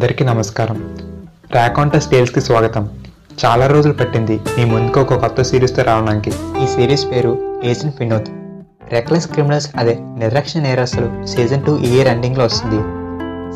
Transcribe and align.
అందరికీ 0.00 0.24
నమస్కారం. 0.24 0.96
ర్యాకాంటస్ 1.52 2.10
టేల్స్కి 2.10 2.40
స్వాగతం. 2.40 2.90
చాలా 3.44 3.66
రోజులు 3.66 3.92
పట్టింది 3.94 4.40
మీ 4.58 4.64
ముందుకు 4.64 5.00
ఒక 5.00 5.14
కొత్త 5.14 5.42
సిరీస్తో 5.42 5.82
రావడానికి. 5.82 6.30
ఈ 6.30 6.66
సిరీస్ 6.66 7.06
పేరు 7.10 7.60
ఏజెంట్ 7.64 7.96
వినోద్. 8.00 8.24
రెక్లెస్ 8.92 9.26
క్రిమినల్స్ 9.26 9.70
అదే 9.76 9.98
నిర్లక్ష్య 10.00 10.60
నేరస్తులు 10.60 11.26
సీజన్ 11.26 11.62
టూ 11.62 11.78
ఈ 11.78 11.94
ఇయర్ 11.96 12.08
ఎండింగ్లో 12.08 12.44
వస్తుంది. 12.44 12.80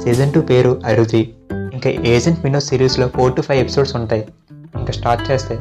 సీజన్ 0.04 0.33
టూ 0.33 0.41
పేరు 0.41 0.83
అరుది 0.87 1.35
ఇంకా 1.53 1.91
ఏజెంట్ 1.91 2.41
వినోద్ 2.45 2.65
సిరీస్లో 2.65 3.09
ఫోర్ 3.09 3.37
టు 3.37 3.43
ఫైవ్ 3.43 3.61
ఎపిసోడ్స్ 3.61 3.97
ఉంటాయి. 3.97 4.29
ఇంకా 4.53 4.93
స్టార్ట్ 4.93 5.31
చేస్తే 5.31 5.59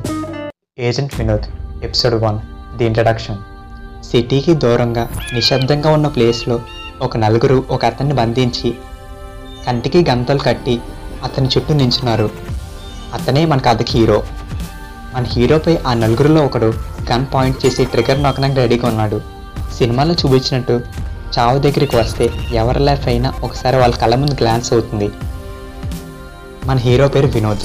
agent 0.79 1.19
Vinod 1.19 1.43
episode 1.83 2.15
one 2.15 2.39
the 2.77 2.85
introduction. 2.85 3.37
సిటీకి 4.05 4.55
దూరంగా 4.55 5.09
నిశ్శబ్దంగా 5.33 5.91
ఉన్న 5.91 6.07
ప్లేస్లో 6.07 6.59
ఒక 7.01 7.17
నలుగురు 7.17 7.63
ఒక 7.69 7.85
అతన్ని 7.85 8.13
బంధించి 8.13 8.73
కంటికి 9.67 10.05
గంతలు 10.09 10.37
కట్టి 10.37 10.81
అతని 11.23 11.47
చుట్టూ 11.47 11.73
నించున్నారు. 11.73 12.29
అతనే 13.13 13.45
మన 13.45 13.57
కథకి 13.57 13.99
హీరో. 13.99 14.23
మన 15.15 15.23
హీరోపై 15.23 15.77
ఆ 15.87 15.93
నలుగురిలో 15.93 16.45
ఒకడు 16.45 16.73
గన్ 17.11 17.25
పాయింట్ 17.33 17.65
చేసి 17.65 17.85
ట్రిగర్ 17.85 18.23
నొక్కడానికి 18.23 18.59
రెడీగా 18.59 18.87
ఉన్నాడు. 18.87 19.21
సినిమాలో 19.77 20.13
చూపించినట్టు 20.13 20.81
చావు 21.39 21.59
దగ్గరికి 21.59 21.95
వస్తే 21.95 22.29
ఎవరి 22.53 22.79
లైఫ్ 22.79 23.07
అయినా 23.07 23.33
ఒకసారి 23.43 23.77
వాళ్ళ 23.77 23.95
కళ్ళ 23.95 24.15
ముందు 24.15 24.31
గ్లాన్స్ 24.31 24.73
అవుతుంది. 24.73 25.09
మన 26.65 26.77
హీరో 26.77 27.07
పేరు 27.07 27.27
వినోద్. 27.27 27.59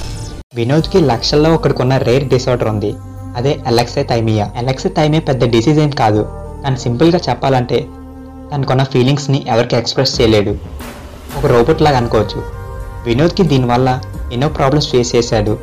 వినోద్కి 0.54 1.00
లక్షల్లో 1.00 1.54
ఒకడికి 1.54 1.82
రేర్ 1.82 2.28
డిసార్డర్ 2.28 2.68
ఉంది. 2.68 2.94
అదే 3.36 3.60
ఎలక్సే 3.66 4.02
థైమియా 4.02 4.50
ఎలక్సే 4.56 4.88
థైమియా 4.88 5.20
పెద్ద 5.20 5.44
డిసీజ్ 5.44 5.78
ఏం 5.78 5.90
కాదు. 5.90 6.28
కానీ 6.64 6.76
సింపుల్గా 6.76 7.20
చెప్పాలంటే 7.28 7.86
తనకున్న 8.54 8.84
ఫీలింగ్స్ని 8.84 9.44
ఎవరికి 9.48 9.76
ఎక్స్ప్రెస్ 9.76 10.20
చేయలేడు. 10.20 10.77
ఒక 11.38 11.46
రోబోట్ 11.46 11.82
లాగా 11.82 11.96
అనుకోవచ్చు. 11.96 12.42
వినోద్కి 13.06 13.42
దీనివల్ల 13.42 14.00
ఎన్నో 14.32 14.48
ప్రాబ్లమ్స్ 14.48 14.88
ఫేస్ 14.92 15.16
చేశాడు. 15.16 15.58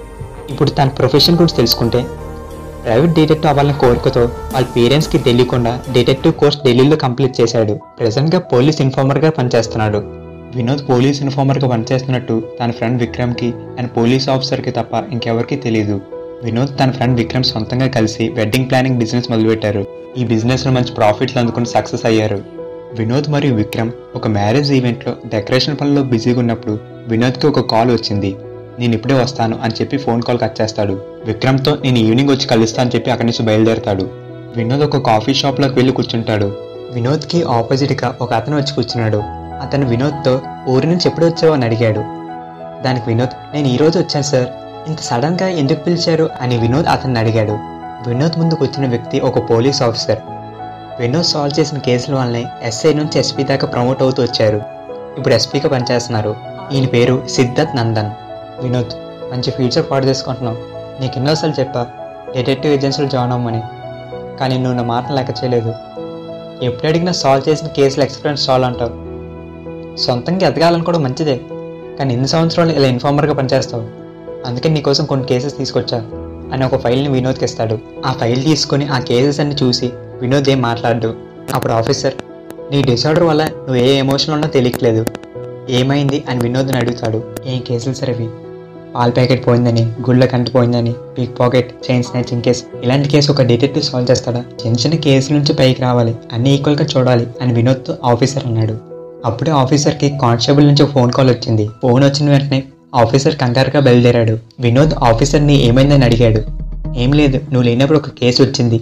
ఇప్పుడు 0.49 0.69
తన 0.69 0.87
ప్రొఫెషన్ 0.87 1.35
గురించి 1.35 1.55
తెలుసుకుంటే 1.55 2.05
ప్రైవేట్ 2.85 3.11
డిటెక్టివ్ 3.11 3.49
అవ్వాలని 3.51 3.73
కోరికతో 3.73 4.23
వాళ్ళ 4.53 4.65
పేరెంట్స్కి 4.75 5.17
తెలియకుండా 5.17 5.81
డిటెక్టివ్ 5.91 6.33
కోర్స్ 6.33 6.59
ఢిల్లీలో 6.65 6.95
కంప్లీట్ 6.95 7.41
చేశాడు. 7.41 7.79
ప్రెసెంట్గా 7.99 8.39
పోలీస్ 8.39 8.81
ఇన్ఫార్మర్గా 8.81 9.29
పనిచేస్తున్నాడు. 9.29 9.97
వినోద్ 10.55 10.89
పోలీస్ 10.89 11.21
ఇన్ఫార్మర్గా 11.21 11.69
పనిచేస్తున్నట్టు 11.69 12.43
తన 12.59 12.71
ఫ్రెండ్ 12.71 13.01
విక్రమ్కి 13.01 13.53
అండ్ 13.79 13.89
పోలీస్ 13.97 14.29
ఆఫీసర్కి 14.29 14.71
తప్ప 14.71 15.03
ఇంకెవరికీ 15.11 15.55
తెలియదు 15.55 16.01
వినోద్ 16.43 16.73
తన 16.79 16.91
ఫ్రెండ్ 16.91 17.17
విక్రమ్ 17.17 17.43
సొంతంగా 17.43 17.87
కలిసి 17.87 18.29
వెడ్డింగ్ 18.29 18.69
ప్లానింగ్ 18.69 18.97
బిజినెస్ 18.97 19.31
మొదలుపెట్టారు. 19.31 19.85
ఈ 20.17 20.25
బిజినెస్లో 20.25 20.71
మంచి 20.71 20.93
ప్రాఫిట్లు 20.93 21.39
అందుకుని 21.39 21.65
సక్సెస్ 21.65 22.05
అయ్యారు. 22.05 22.54
వినోద్ 22.99 23.29
మరియు 23.29 23.55
విక్రమ్ 23.55 23.91
ఒక 24.15 24.27
మ్యారేజ్ 24.27 24.71
ఈవెంట్లో 24.71 25.13
డెకరేషన్ 25.25 25.77
పనుల్లో 25.81 26.03
బిజీగా 26.03 26.39
ఉన్నప్పుడు 26.39 26.79
వినోద్కి 27.07 27.47
ఒక 27.47 27.59
కాల్ 27.59 27.91
వచ్చింది. 27.91 28.35
నేను 28.79 28.93
ఇప్పుడే 28.93 29.13
వస్తాను 29.13 29.59
అని 29.63 29.73
చెప్పి 29.81 29.97
ఫోన్ 29.97 30.21
కాల్ 30.21 30.39
కట్ 30.39 30.61
చేస్తాడు. 30.61 31.01
విక్రమ్తో 31.25 31.75
నేను 31.75 31.97
ఈవినింగ్ 31.97 32.29
వచ్చి 32.29 32.47
కలుస్తా 32.47 32.81
అని 32.81 32.91
చెప్పి 32.95 33.11
అక్కడి 33.11 33.31
నుంచి 33.31 33.45
బయలుదేరతాడు. 33.45 34.09
వినోద్ 34.57 34.81
ఒక 34.81 34.97
కాఫీ 34.97 35.33
షాప్లోకి 35.33 35.73
వెళ్ళి 35.73 35.93
కూర్చుంటాడు. 35.93 36.57
వినోద్కి 36.91 37.43
ఆపోజిట్గా 37.43 38.17
ఒక 38.21 38.33
అతను 38.33 38.57
వచ్చి 38.57 38.73
కూర్చున్నాడు. 38.73 39.17
అతను 39.61 39.87
వినోద్తో 39.87 40.41
ఊరి 40.69 40.87
నుంచి 40.87 41.07
ఎప్పుడు 41.07 41.25
వచ్చావు? 41.25 41.53
అని 41.53 41.65
అడిగాడు. 41.65 41.99
దానికి 42.83 43.09
వినోద్ 43.09 43.55
నేను 43.55 43.67
ఈరోజు 43.67 43.99
వచ్చాను 43.99 44.23
సార్. 44.23 44.47
ఇంత 44.87 44.99
సడన్గా 44.99 45.47
ఎందుకు 45.47 45.79
పిలిచారు? 45.79 46.29
అని 46.41 46.57
వినోద్ 46.57 46.87
అతన్ని 46.87 47.19
అడిగాడు. 47.19 47.51
వినోద్ 48.09 48.39
ముందుకు 48.39 48.65
వచ్చిన 48.65 48.89
వ్యక్తి 48.89 49.19
ఒక 49.19 49.49
పోలీస్ 49.49 49.81
ఆఫీసర్. 49.81 50.17
వినోద్ 50.99 51.25
సాల్వ్ 51.25 51.59
చేసిన 51.59 51.77
కేసుల 51.77 52.15
వల్లనే 52.15 52.45
ఎస్ఐ 52.63 52.93
నుంచి 52.93 53.19
ఎస్పీ 53.19 53.43
దాకా 53.43 53.67
ప్రమోట్ 53.67 54.01
అవుతూ 54.01 54.23
వచ్చారు. 54.23 54.61
ఇప్పుడు 55.17 55.33
ఎస్పీగా 55.33 55.69
పనిచేస్తున్నారు. 55.69 56.35
ఈయన 56.73 56.85
పేరు 56.85 57.27
సిద్ధార్థ్ 57.27 57.75
నందన్. 57.75 58.09
వినోద్ 58.63 58.89
మంచి 59.31 59.51
ఫ్యూచర్ 59.51 59.91
పాడు 59.91 60.05
చేసుకుంటున్నావు 60.05 60.57
నీకు 61.01 61.13
ఎన్నోసార్లు 61.17 61.59
చెప్పా 61.59 61.87
డిటెక్టివ్ 62.35 62.73
ఏజెన్సీలో 62.73 63.07
జాయిన్ 63.07 63.33
అవ్వమని. 63.33 63.61
కానీ 64.39 64.57
నువ్వు 64.57 64.77
నా 64.77 64.83
మాటను 64.83 65.15
లెక్క 65.15 65.29
చేయలేదు. 65.29 65.73
ఎప్పుడు 66.63 66.87
అడిగినా 66.87 67.11
సాల్వ్ 67.11 67.49
చేసిన 67.49 67.67
కేసులు 67.67 68.03
ఎక్స్పీరియన్స్ 68.03 68.45
సాల్వ్ 68.45 68.67
అంటావు. 68.67 69.05
సొంతంగా 69.97 70.47
ఎదగాలని 70.47 70.83
కూడా 70.83 70.99
మంచిదే. 70.99 71.41
కానీ 71.99 72.13
ఎన్ని 72.13 72.27
సంవత్సరాలు 72.27 72.71
ఇలా 72.71 72.87
ఇన్ఫార్మర్గా 72.87 73.33
పనిచేస్తావు. 73.33 73.83
అందుకే 74.47 74.69
నీకోసం 74.69 75.05
కొన్ని 75.05 75.25
కేసెస్ 75.25 75.57
తీసుకొచ్చా 75.57 75.97
అని 76.53 76.65
ఒక 76.65 76.81
ఫైల్ని 76.81 77.09
వినోద్కి 77.09 77.45
ఇస్తాడు. 77.45 77.79
ఆ 78.05 78.11
ఫైల్ 78.11 78.43
తీసుకొని 78.43 78.87
ఆ 78.87 78.99
కేసెస్ 78.99 79.39
అన్ని 79.39 79.55
చూసి 79.63 79.91
వినోద్ 80.21 80.49
ఏం 80.49 80.61
మాట్లాడు 80.61 81.13
అప్పుడు 81.53 81.73
ఆఫీసర్ 81.73 82.13
నీ 82.71 82.81
డిసార్డర్ 82.81 83.23
వల్ల 83.23 83.43
నువ్వు 83.43 83.75
ఏ 83.75 83.93
ఎమోషన్ 83.93 84.33
ఉన్నా 84.33 84.47
తెలియట్లేదు. 84.47 85.05
ఏమైంది 85.69 86.23
అని 86.29 86.39
వినోద్ని 86.39 86.77
అడుగుతాడు. 86.77 87.23
ఏం 87.47 87.59
కేసులు 87.59 87.93
సార్ 87.93 88.09
అవి? 88.09 88.27
పాల 88.95 89.09
ప్యాకెట్ 89.09 89.47
పోయిందని 89.47 89.81
గుళ్ళ 89.81 90.25
కంటి 90.25 90.51
పోయిందని 90.51 90.93
pick 91.17 91.39
pocket 91.39 91.91
chain 91.91 92.03
snatching 92.03 92.41
case 92.41 92.63
ఇలాంటి 92.83 93.09
కేసు 93.09 93.31
ఒక 93.31 93.41
డిటెక్టివ్ 93.41 93.83
సాల్వ్ 93.83 94.11
చేస్తాడా? 94.11 94.39
చిన్న 94.39 94.79
చిన్న 94.79 94.95
కేసుల 94.95 95.35
నుంచి 95.35 95.53
పైకి 95.53 95.81
రావాలి. 95.81 96.15
అన్ని 96.33 96.53
ఈక్వల్గా 96.53 96.87
చూడాలి 96.97 97.27
అని 97.41 97.53
వినోద్తో 97.53 97.97
ఆఫీసర్ 98.03 98.45
అన్నాడు. 98.45 98.77
అప్పుడే 99.25 99.51
ఆఫీసర్కి 99.51 100.19
కానిస్టేబుల్ 100.21 100.67
నుంచి 100.67 100.85
ఫోన్ 100.85 101.11
కాల్ 101.11 101.29
వచ్చింది. 101.29 101.69
ఫోన్ 101.81 102.03
వచ్చిన 102.03 102.29
వెంటనే 102.29 102.63
ఆఫీసర్ 102.95 103.35
కంగారుగా 103.35 103.79
బయలుదేరాడు. 103.79 104.37
వినోద్ 104.59 104.93
ఆఫీసర్ని 105.03 105.65
ఏమైందని 105.65 106.05
అడిగాడు. 106.05 106.41
ఏం 106.97 107.13
లేదు 107.13 107.37
నువ్వు 107.37 107.61
లేనప్పుడు 107.61 107.97
ఒక 107.97 108.09
కేసు 108.09 108.43
వచ్చింది. 108.43 108.81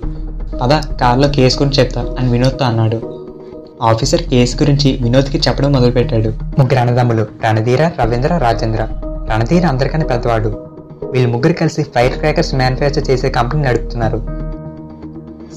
పద 0.62 0.96
కార్లో 1.02 1.28
కేసు 1.28 1.64
గురించి 1.64 1.80
చెప్తా 1.80 2.16
అని 2.20 2.32
వినోద్తో 2.32 2.66
అన్నాడు. 2.66 3.26
ఆఫీసర్ 3.82 4.22
కేసు 4.22 4.58
గురించి 4.64 5.00
వినోద్కి 5.02 5.38
చెప్పడం 5.38 5.72
మొదలుపెట్టాడు. 5.72 6.30
ముగ్గురు 6.30 6.80
అన్నదమ్ములు 6.80 7.28
రణధీర 7.46 7.88
రవీంద్ర 7.88 8.38
రాజేంద్ర. 8.38 8.88
రణధీర 9.34 9.66
అందరికన్నా 9.66 10.08
పెద్దవాడు. 10.08 10.68
వీళ్ళు 11.12 11.30
ముగ్గురు 11.30 11.54
కలిసి 11.54 11.84
ఫైర్ 11.84 12.18
క్రాకర్స్ 12.18 12.56
మ్యానుఫ్యాక్చర్ 12.56 13.10
చేసే 13.10 13.30
కంపెనీ 13.30 13.64
నడుపుతున్నారు. 13.64 14.18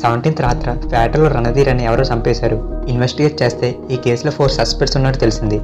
సెవెంటీన్త్ 0.01 0.43
రాత్ర 0.43 0.77
ఫ్యాక్టరీలో 0.89 1.29
రణధీర్ 1.29 1.69
అని 1.69 1.85
ఎవరో 1.85 2.05
చంపేశారు. 2.05 2.85
ఇన్వెస్టిగేట్ 2.89 3.43
చేస్తే 3.43 3.77
ఈ 3.91 3.97
కేసులో 3.97 4.33
ఫోర్ 4.33 4.51
సస్పెక్ట్స్ 4.51 4.97
ఉన్నట్టు 4.97 5.21
తెలిసింది. 5.21 5.61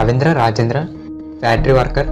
Ravindra 0.00 0.32
Rajendra 0.32 0.86
factory 1.40 1.72
worker 1.72 2.06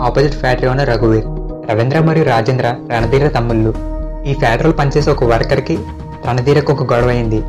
opposite 0.00 0.34
factory 0.34 0.68
owner 0.68 0.88
రఘువీర్. 0.88 1.24
Ravindra 1.70 1.98
మరియు 1.98 2.24
రాజేంద్ర 2.24 2.76
రణధీర 2.96 3.28
తమ్ముళ్ళు. 3.28 3.89
ఈ 4.26 4.34
ఫ్యాక్టరీలో 4.34 4.72
పనిచేసే 4.72 5.10
ఒక 5.10 5.24
వర్కర్కి 5.24 5.78
రణధీరకు 6.28 6.72
ఒక 6.72 6.92
గొడవ 6.92 7.08
అయింది. 7.08 7.42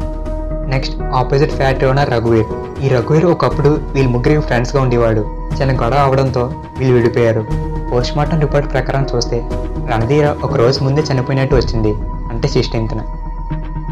నెక్స్ట్ 0.69 1.01
ఆపోజిట్ 1.01 1.51
ఫ్యాక్టరీ 1.51 1.89
ఓనర్ 1.89 2.09
రఘువీర్. 2.09 2.45
ఈ 2.83 2.87
రఘువీర్ 2.87 3.25
ఒకప్పుడు 3.25 3.69
వీళ్ళ 3.69 4.09
ముగ్గురికి 4.09 4.41
ఫ్రెండ్స్గా 4.41 4.81
ఉండేవాడు. 4.81 5.21
చిన్న 5.61 5.81
గొడవ 5.81 5.97
అవడంతో 5.97 6.53
వీళ్ళు 6.77 6.95
విడిపోయారు. 6.95 7.47
పోస్ట్ 7.93 8.17
మార్టం 8.17 8.39
రిపోర్ట్ 8.39 8.73
ప్రకారం 8.73 9.07
చూస్తే 9.15 9.49
రణధీర 9.91 10.35
ఒక 10.43 10.55
రోజు 10.55 10.83
ముందే 10.83 11.03
చనిపోయినట్టు 11.13 11.55
వచ్చింది. 11.55 11.93
అంటే 12.31 12.47
సిస్టెంత్న 12.47 13.01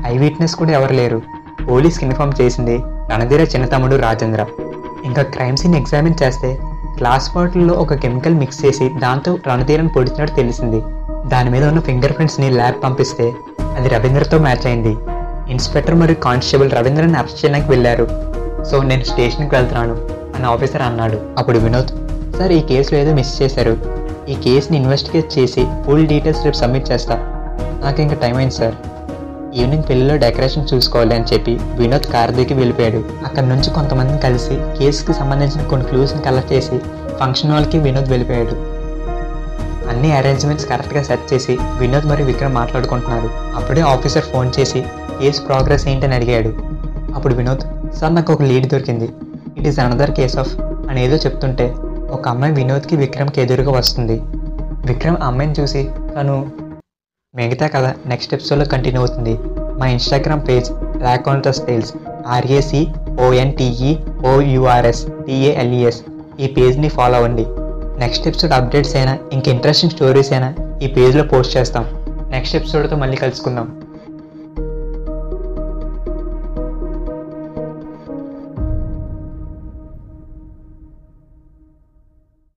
ఐ 0.06 0.18
విట్నెస్ 0.18 0.56
కూడా 0.56 0.72
ఎవరు 0.72 0.94
లేరు. 0.94 1.22
పోలీస్కి 1.70 2.06
ఇన్ఫార్మ్ 2.06 2.42
చేసింది 2.42 2.78
రణధీర 3.12 3.42
చిన్న 3.42 3.66
తమ్ముడు 3.66 3.96
రాజేంద్ర. 3.96 4.46
ఇంకా 5.06 5.22
క్రైమ్ 5.22 5.58
సీన్ 5.58 5.76
ఎగ్జామిన్ 5.76 6.16
చేస్తే 6.24 6.60
గ్లాస్ 6.98 7.34
బాటిల్లో 7.36 7.74
ఒక 7.74 7.94
కెమికల్ 7.94 8.36
మిక్స్ 8.36 8.66
చేసి 8.66 8.90
దాంతో 8.90 9.38
రణధీరను 9.48 9.90
పొడిచినట్టు 9.90 10.36
తెలిసింది. 10.36 10.82
దాని 11.30 11.50
మీద 11.50 11.64
ఉన్న 11.66 11.80
ఫింగర్ 11.80 12.14
ప్రింట్స్ని 12.14 12.52
ల్యాబ్ 12.52 12.84
పంపిస్తే 12.84 13.34
అది 13.78 13.90
రవీంద్రతో 13.90 14.38
మ్యాచ్ 14.38 14.68
అయింది. 14.68 14.94
ఇన్స్పెక్టర్ 15.52 15.96
మరియు 15.96 16.16
కానిస్టేబుల్ 16.16 16.72
రవీంద్రని 16.72 17.18
అరెస్ట్ 17.18 17.46
చేయడానికి 17.46 17.70
వెళ్ళారు. 17.70 18.08
సో 18.64 18.84
నేను 18.84 19.04
స్టేషన్కి 19.04 19.56
వెళ్తున్నాను 19.56 19.98
అని 20.36 20.46
ఆఫీసర్ 20.46 20.82
అన్నాడు. 20.82 21.20
అప్పుడు 21.38 21.60
వినోద్ 21.60 21.88
సార్ 22.38 22.52
ఈ 22.52 22.60
కేసులో 22.60 23.00
ఏదో 23.00 23.14
మిస్ 23.14 23.42
చేశారు. 23.42 23.78
ఈ 24.30 24.36
కేసుని 24.36 24.78
ఇన్వెస్టిగేట్ 24.78 25.40
చేసి 25.40 25.68
ఫుల్ 25.86 26.08
డీటెయిల్స్ 26.08 26.46
రేపు 26.46 26.56
సబ్మిట్ 26.56 26.92
చేస్తా. 26.92 27.16
నాకు 27.84 28.02
ఇంకా 28.02 28.16
టైం 28.16 28.38
అయింది 28.38 28.56
సార్. 28.56 28.76
ఈవినింగ్ 29.56 29.84
పెళ్ళిలో 29.90 30.18
డెకరేషన్ 30.18 30.68
చూసుకోవాలి 30.74 31.16
అని 31.16 31.26
చెప్పి 31.34 31.60
వినోద్ 31.76 32.04
కార్ 32.04 32.32
దిగి 32.32 32.54
వెళ్ళిపోయాడు. 32.54 33.04
అక్కడ 33.26 33.44
నుంచి 33.44 33.70
కొంతమందిని 33.70 34.20
కలిసి 34.20 34.58
కేసుకి 34.80 35.14
సంబంధించిన 35.14 35.68
కొన్ని 35.68 35.88
క్లూస్ని 35.88 36.22
కలెక్ట్ 36.22 36.54
చేసి 36.54 36.78
ఫంక్షన్ 37.20 37.52
హాల్కి 37.52 37.80
వినోద్ 37.80 38.10
వెళ్ళిపోయాడు. 38.10 38.79
అన్ని 39.92 40.10
అరేంజ్మెంట్స్ 40.18 40.68
కరెక్ట్గా 40.72 41.04
సెట్ 41.10 41.34
చేసి 41.34 41.54
వినోద్ 41.80 42.08
మరియు 42.12 42.26
విక్రమ్ 42.26 42.56
మాట్లాడుకుంటున్నారు. 42.62 43.30
అప్పుడే 43.60 43.82
ఆఫీసర్ 43.82 44.28
ఫోన్ 44.32 44.52
చేసి 44.60 44.82
కేస్ 45.22 45.40
ప్రోగ్రెస్ 45.48 45.88
ఏంటని 45.88 46.16
అడిగాడు. 46.16 46.52
అప్పుడు 47.16 47.34
వినోద్ 47.34 47.94
సార్ 48.00 48.16
నాకు 48.16 48.34
ఒక 48.34 48.44
లీడ్ 48.52 48.68
దొరికింది. 48.68 49.10
It 49.58 49.68
is 49.68 49.80
another 49.80 50.12
case 50.12 50.38
of 50.38 50.54
అని 50.90 51.00
ఏదో 51.06 51.16
చెప్తుంటే 51.16 51.76
ఒక 52.16 52.24
అమ్మాయి 52.28 52.54
వినోద్కి 52.54 52.96
విక్రమ్కి 52.96 53.42
ఎదురుగా 53.42 53.72
వస్తుంది. 53.72 54.18
విక్రమ్ 54.90 55.18
అమ్మాయిని 55.24 55.56
చూసి 55.60 55.82
తను 56.16 56.36
మిగతా 57.36 57.68
కథ 57.68 57.88
నెక్స్ట్ 58.12 58.34
ఎపిసోడ్లో 58.34 58.66
కంటిన్యూ 58.66 59.02
అవుతుంది. 59.02 59.34
మా 59.80 59.88
Instagram 59.96 60.48
page 60.48 60.70
raconteurs 61.08 61.62
tales 61.68 61.92
R A C 62.28 62.82
O N T E 63.26 63.92
O U R S 64.32 65.04
T A L E S 65.28 66.02
ఈ 66.40 66.48
పేజ్ని 66.48 66.90
ఫాలో 66.90 67.18
అవ్వండి. 67.18 67.46
నెక్స్ట్ 68.00 68.28
ఎపిసోడ్ 68.28 68.54
అప్డేట్స్ 68.54 68.96
అయినా 68.96 69.18
ఇంక 69.34 69.48
ఇంట్రెస్టింగ్ 69.48 69.92
స్టోరీస్ 69.92 70.32
అయినా 70.32 70.56
ఈ 70.84 70.88
పేజ్లో 70.88 71.24
పోస్ట్ 71.24 71.58
చేస్తాం. 71.58 71.86
నెక్స్ట్ 72.30 72.56
ఎపిసోడ్తో 72.56 72.96
మళ్ళీ 72.96 73.18
కలుసుకుందాం. 73.18 73.79